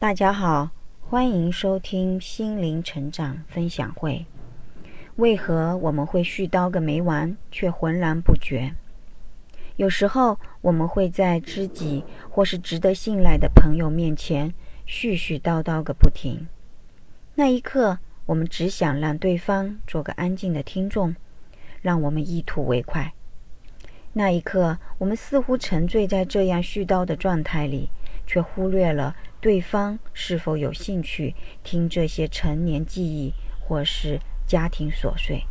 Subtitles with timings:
[0.00, 0.70] 大家好，
[1.00, 4.24] 欢迎收听心灵成长分享会。
[5.16, 8.76] 为何我们会絮叨个没完，却浑然不觉？
[9.74, 14.54] 有时候我们会在知己或是值得信赖的朋友面前
[14.86, 16.46] 絮絮叨叨个不停，
[17.34, 21.16] 那一刻，我们只想让对方做个安静的听众，
[21.82, 23.12] 让我们一吐为快。
[24.12, 27.90] 那一刻，我们似乎沉醉在这样絮叨的状态里，
[28.28, 35.44] 却忽略了对方是否有兴趣听这些陈年记忆或是家庭琐碎。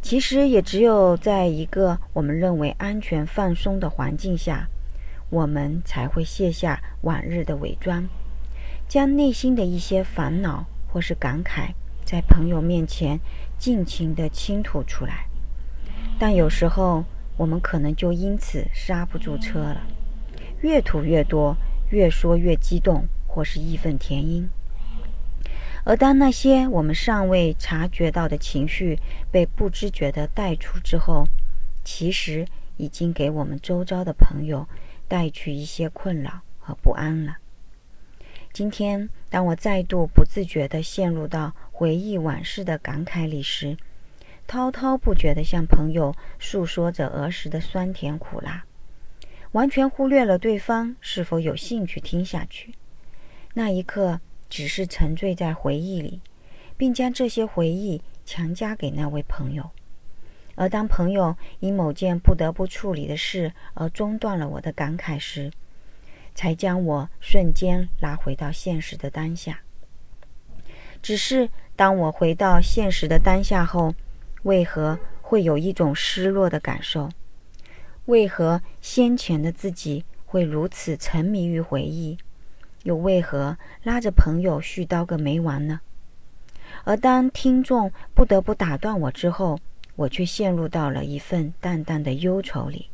[0.00, 4.68] 其实，也只有在一个我们认为安全放松的环境下，
[5.28, 8.06] 我们才会卸下往日的伪装，
[8.86, 11.70] 将内心的一些烦恼或是感慨，
[12.04, 13.18] 在朋友面前
[13.58, 15.26] 尽情地倾吐出来。
[16.20, 17.04] 但有时候，
[17.36, 19.82] 我们可能就因此刹不住车了，
[20.60, 21.56] 越吐越多，
[21.90, 24.48] 越说越激动，或是义愤填膺。
[25.84, 28.98] 而当那些我们尚未察觉到的情绪
[29.30, 31.24] 被不知觉地带出之后，
[31.84, 32.44] 其实
[32.76, 34.66] 已经给我们周遭的朋友
[35.06, 37.36] 带去一些困扰和不安了。
[38.52, 43.76] 今天，当我再度不自觉地陷入到回忆往事的感慨里时，
[44.48, 48.64] 滔滔不绝地向朋友诉说着儿时的酸甜苦辣，
[49.52, 52.74] 完全忽略了对方是否有兴趣听下去。
[53.54, 56.20] 那一刻，只是沉醉在回忆里，
[56.76, 59.70] 并将这些回忆强加给那位朋友。
[60.56, 65.50] 而当朋友因某件不得不处理的事而中断了我的感慨时，
[66.34, 69.60] 才将我瞬间拉回到现实的当下。
[71.02, 73.94] 只是当我回到现实的当下后，
[74.42, 77.10] 为何会有一种失落的感受？
[78.06, 82.18] 为何先前的自己会如此沉迷于回忆？
[82.84, 85.80] 又为何拉着朋友絮叨个没完呢？
[86.84, 89.58] 而当听众不得不打断我之后，
[89.96, 92.88] 我却陷入到了一份淡淡的忧愁里。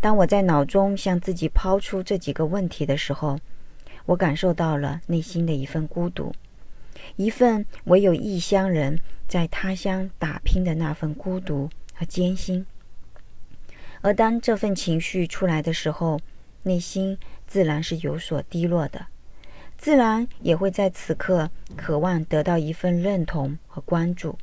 [0.00, 3.38] 当我在脑中向自己抛出这几个问题的时候，
[4.06, 6.32] 我感受到了内心的一份孤独。
[7.16, 8.98] 一份唯有异乡人
[9.28, 12.66] 在他乡打拼的那份孤独和艰辛，
[14.02, 16.20] 而当这份情绪出来的时候，
[16.62, 19.06] 内心自然是有所低落的，
[19.76, 24.38] 自然也会在此刻渴望得到一份认同和关注。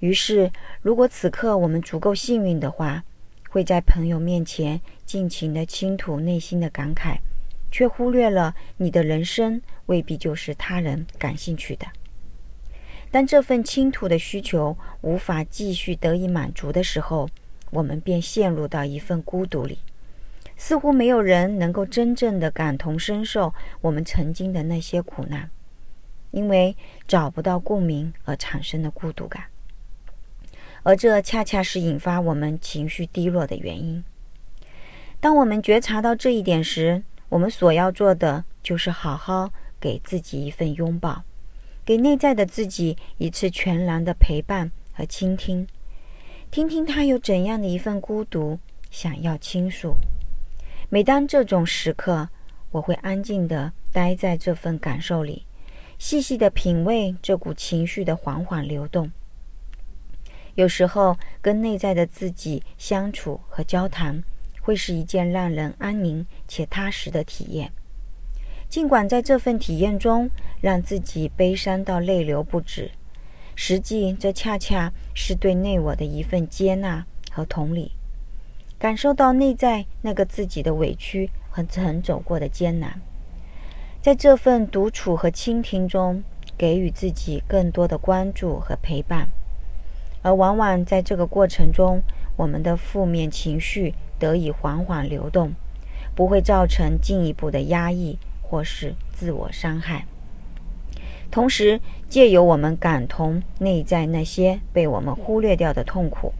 [0.00, 0.50] 于是，
[0.82, 3.04] 如果此刻我们足够幸运的话，
[3.50, 7.18] 会在朋友面前尽情的倾吐内心的感慨。
[7.70, 11.86] 却忽略了你的人生未必就是他人感兴趣的。
[13.10, 17.28] 当这份倾吐的需求无法继续得以满足的时候，
[17.70, 19.78] 我们便陷入到一份孤独里，
[20.56, 25.50] 似乎没有人能够真正的感同身受我们曾经的那些苦难，
[26.30, 29.44] 因为找不到共鸣而产生的孤独感。
[30.82, 34.02] 而这恰恰是引发我们情绪低落的原因。
[35.20, 39.50] 当我们觉察到这一点时，我们所要做的，就是好好
[39.80, 41.24] 给自己一份拥抱，
[41.84, 45.66] 给内在的自己一次全然的陪伴和倾听，
[46.50, 48.58] 听听他有怎样的一份孤独
[48.90, 49.94] 想要倾诉。
[50.88, 52.28] 每当这种时刻，
[52.70, 55.44] 我会安静地待在这份感受里，
[55.98, 59.10] 细细地品味这股情绪的缓缓流动。
[60.54, 64.22] 有时候，跟内在的自己相处和交谈。
[64.60, 67.72] 会是一件让人安宁且踏实的体验。
[68.68, 70.28] 尽管在这份体验中，
[70.60, 72.90] 让自己悲伤到泪流不止，
[73.60, 77.90] 实际这恰恰是对内我的一份接纳和同理，
[78.78, 83.00] 感受到内在那个自己的委屈和曾走过的艰难。
[84.00, 86.22] 在这份独处和倾听中，
[86.56, 89.28] 给予自己更多的关注和陪伴，
[90.22, 92.00] 而往往在这个过程中，
[92.36, 93.92] 我们的负面情绪。
[94.20, 95.52] 得以缓缓流动，
[96.16, 100.06] 不会造成进一步的压抑或是自我伤害。
[101.30, 106.32] 同时，借由我们感同内在那些被我们忽略掉的痛苦，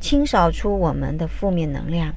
[0.00, 2.14] 清扫出我们的负面能量，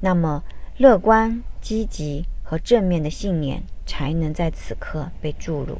[0.00, 0.42] 那么
[0.76, 5.78] 乐观、积极和正面的信念才能在此刻被注入。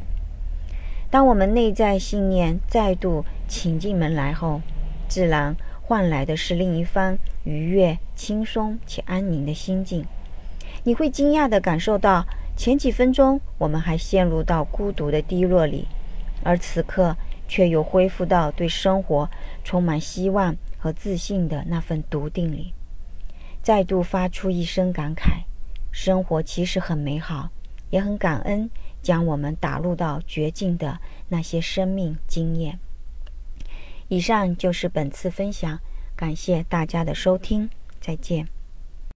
[1.10, 4.60] 当我们内在信念再度请进门来后，
[5.08, 5.56] 自然。
[5.86, 10.06] 换来的是另一番愉悦、轻松且安宁的心境。
[10.84, 12.24] 你会惊讶地感受到，
[12.56, 15.86] 前几分钟我们还陷入到孤独的低落里，
[16.42, 17.16] 而此刻
[17.46, 19.28] 却又恢复到对生活
[19.62, 22.72] 充满希望和自信的那份笃定里。
[23.62, 25.44] 再度发出一声感慨：
[25.90, 27.50] 生活其实很美好，
[27.90, 28.70] 也很感恩
[29.02, 30.98] 将我们打入到绝境的
[31.28, 32.78] 那些生命经验。
[34.08, 35.80] 以上就是本次分享，
[36.14, 37.68] 感谢大家的收听，
[38.00, 38.53] 再见。